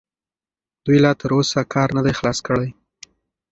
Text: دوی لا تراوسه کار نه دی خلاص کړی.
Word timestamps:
دوی 0.85 0.97
لا 1.03 1.11
تراوسه 1.19 1.61
کار 1.73 1.89
نه 1.97 2.01
دی 2.05 2.13
خلاص 2.19 2.39
کړی. 2.47 2.69